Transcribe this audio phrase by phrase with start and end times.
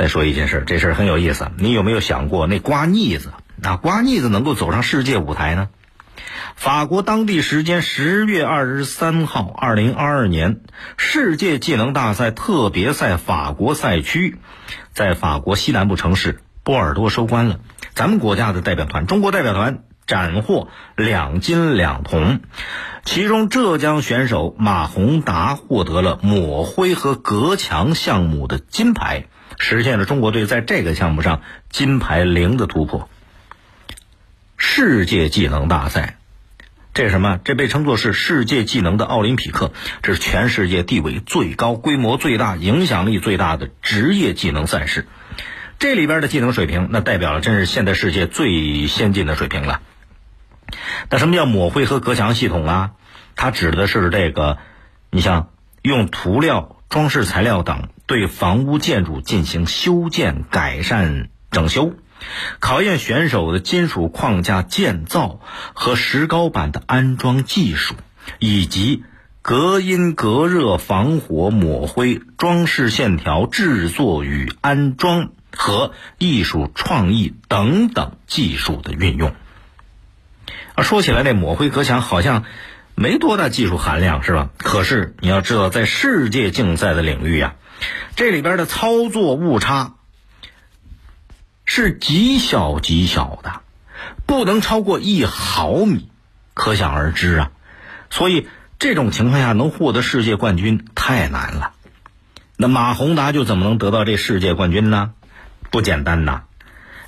[0.00, 1.50] 再说一件事，这事儿很有意思。
[1.58, 5.68] 你有没有想过，那刮腻子啊，刮腻子能够走上世界舞台呢？
[6.54, 10.60] 法国当地时间十月二十三号，二零二二年
[10.96, 14.38] 世界技能大赛特别赛法国赛区，
[14.94, 17.60] 在法国西南部城市波尔多收官了。
[17.92, 22.40] 咱们国家的代表团，中国代表团斩获两金两铜，
[23.04, 29.26] 其中浙江选手马宏达获得了抹灰和隔墙项目的金牌，
[29.60, 33.10] 实现了中国队在这个项目上金牌零的突破。
[34.56, 36.16] 世界技能大赛。
[36.92, 37.38] 这是什么？
[37.44, 45.06] 这被称作是世界技能的奥林匹克，这是全世界地位最高、规模最大、影响力最大的职业技能赛事。
[45.78, 49.82] 这里边的技能水平，那代表了真是现代世界最先进的水平了。
[51.10, 52.90] 那什么叫抹灰和隔墙系统啊？
[53.36, 54.58] 它指的是这个，
[55.10, 55.50] 你像
[55.82, 61.94] 用涂料、装饰材料等对房屋建筑进行修建、改善、整修。
[62.58, 65.40] 考验选手的金属框架建造
[65.72, 67.94] 和石膏板的安装技术，
[68.38, 69.04] 以及
[69.40, 79.34] 隔音、隔热、防火、抹灰、装饰线条制作与安装和艺术创意等等技术的运用。
[80.74, 82.44] 啊，说起来，那抹灰隔墙好像
[83.00, 84.50] 没多大技术含量，是吧？
[84.58, 87.54] 可是你要知道，在世界竞赛的领域呀，
[88.14, 89.94] 这里边的操作误差。
[91.64, 93.62] 是极小极小的，
[94.26, 96.10] 不能超过一毫米，
[96.52, 97.50] 可想而知啊。
[98.10, 101.72] 所以这种情况下能获得世界冠军太难了。
[102.58, 105.12] 那马宏达就怎么能得到这世界冠军呢？
[105.70, 106.42] 不简单呐。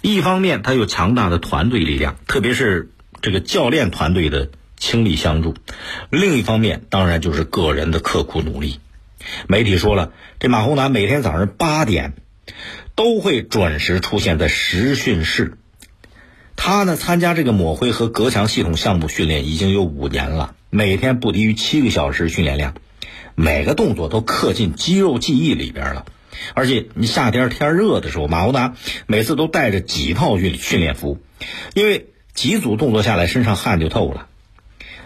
[0.00, 4.48] 一方面他有强大的团队力量，特别是这个教练团队的
[4.82, 5.54] 倾力相助；
[6.10, 8.80] 另一方面当然就是个人的刻苦努力。
[9.46, 12.14] 媒体说了，这马宏达每天早上八点。
[12.94, 15.56] 都会准时出现在实训室。
[16.56, 22.74] 他呢，参加这个抹灰和隔墙系统项目训练已经有五年了，每天不低于七个小时训练量，
[23.34, 26.04] 每个动作都刻进肌肉记忆里边了。
[26.52, 28.74] 而且你夏天天热的时候，马宏达
[29.06, 31.18] 每次都带着几套训训练服，
[31.74, 34.26] 因为几组动作下来，身上汗就透了。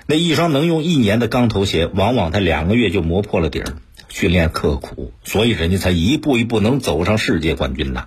[0.06, 3.76] 那一双能用一年的钢头鞋，往往他两个月就磨破了底儿。
[4.08, 8.06] 训练刻苦，所以人家才一步一步能走上世界冠军呐。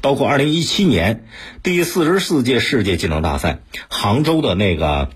[0.00, 1.24] 包括二零一七年
[1.62, 3.58] 第四十四届世界技能大赛，
[3.88, 5.10] 杭州的那个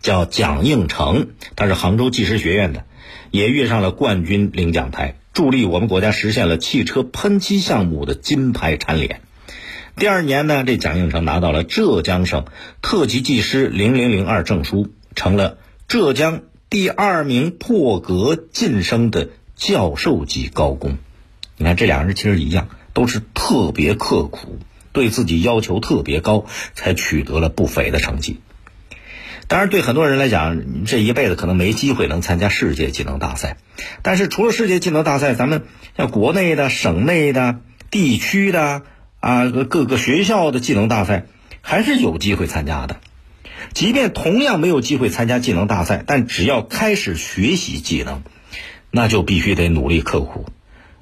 [0.00, 2.84] 叫蒋应成，他是杭州技师学院的，
[3.30, 9.20] 也跃上了冠军领奖台，助力我们国家实现了汽车喷漆项目的金牌蝉联。
[9.94, 12.46] 第二年呢，这蒋应成拿到了浙江省
[12.82, 16.42] 特级技师零零零二证书，成了浙江。
[16.70, 20.98] 第二名破格晋升的教授级高工，
[21.56, 24.58] 你看这两人其实一样，都是特别刻苦，
[24.92, 28.40] 对自己要求特别高，才取得了不菲的成绩。
[29.46, 33.56] 当然，对很多人来讲，这一辈子可能没机会能参加世界技能大赛。
[34.02, 35.62] 但是，除了世界技能大赛，咱们
[35.96, 38.82] 像国内的、省内的、地区的
[39.20, 41.24] 啊，各个学校的技能大赛，
[41.62, 42.98] 还是有机会参加的。
[43.74, 48.22] 即便同样没有机会参加技能大赛，但只要开始学习技能，
[48.90, 50.46] 那就必须得努力刻苦，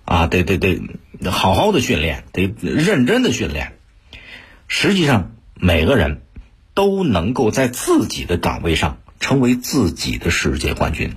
[0.04, 0.80] 啊，得得得，
[1.30, 3.72] 好好的训练，得认真的训练。
[4.68, 6.22] 实际上，每个人
[6.74, 11.14] 都能够在自己的岗位上成为自己的世界冠军。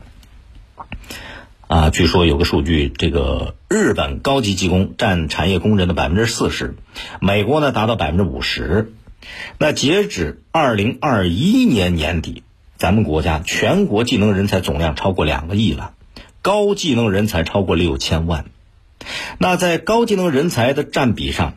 [1.67, 6.75] 啊，据说有个数据，这个日本高级技工占产业工人的百分之四十，
[7.21, 8.91] 美国呢达到百分之五十。
[9.57, 12.43] 那截止二零二一年年底，
[12.77, 15.93] 咱们国家全国技能人才总量超过两个亿了，
[16.41, 18.45] 高技能人才超过六千万。
[19.37, 21.55] 那在高技能人才的占比上，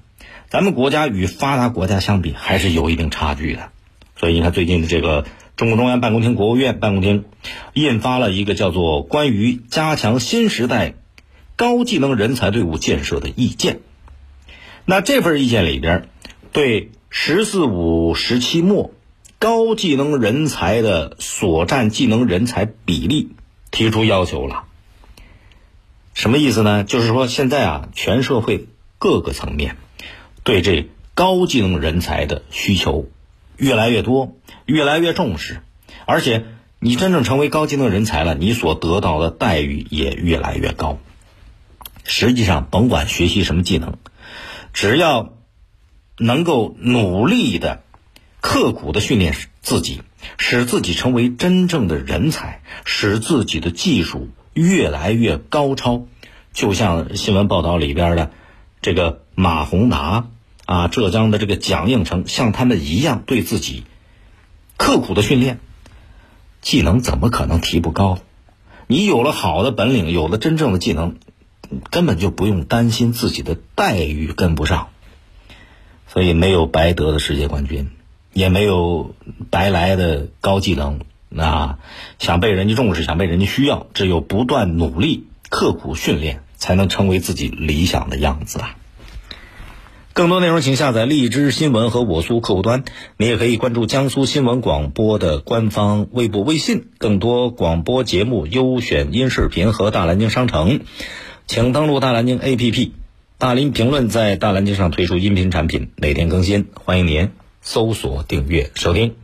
[0.48, 3.70] 咱们国家与发达国家相比还是有一定差距的。
[4.16, 5.24] 所以你看，最近的这个
[5.56, 7.24] 中共中央办公厅、国务院办公厅
[7.72, 10.94] 印发了一个叫做《关于加强新时代
[11.56, 13.74] 高技能人才队伍建设的意见》。
[14.84, 16.08] 那这份意见里边，
[16.52, 16.90] 对。
[17.14, 18.90] “十四五”时期末，
[19.38, 23.32] 高技能人才的所占技能人才比例
[23.70, 24.64] 提出要求了。
[26.14, 26.84] 什么意思呢？
[26.84, 28.66] 就是说，现在啊，全社会
[28.98, 29.76] 各个层面
[30.42, 33.10] 对这高技能人才的需求
[33.58, 34.34] 越来越多，
[34.64, 35.60] 越来越重视。
[36.06, 36.46] 而且，
[36.78, 40.98] 你真正成为高技能人才了，你所得到的待遇也越来越高。
[42.04, 43.98] 实际上，甭管学习什么技能，
[44.72, 45.34] 只要。
[46.22, 47.82] 能够努力的、
[48.40, 50.02] 刻苦的训练自己，
[50.38, 56.06] 使自己成为真正的人才，使自己的技术越来越高超。
[56.52, 58.30] 就像新闻报道里边的
[58.80, 60.28] 这个马宏达
[60.64, 63.84] 啊，浙江的这个蒋应成，像他们一样对自己
[64.76, 65.58] 刻苦的训练，
[66.60, 68.18] 技能怎么可能提不高？
[68.86, 71.16] 你有了好的本领，有了真正的技能，
[71.90, 74.88] 根本就不用担心自己的待遇跟不上。
[76.12, 77.88] 所以没有白得的世界冠军，
[78.34, 79.14] 也没有
[79.48, 81.00] 白来的高技能。
[81.30, 81.78] 那
[82.18, 88.76] 想被人家重视，想被人家需要，只有不断努力、刻苦训练，才能成为自己理想的样子啊！
[90.12, 92.84] 更多内容，请下载荔枝新闻和我苏客户端。
[93.16, 100.80] 你也可以关注江苏新闻广播的官方微博、微信，更多广播节目优选音视频和大蓝鲸商城，
[101.46, 102.90] 请登录大蓝鲸 APP。
[103.42, 109.16] 大林评论在大蓝鲸上推出音频产品，每天更新，欢迎您搜索订阅收听。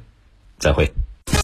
[0.58, 0.90] 再会。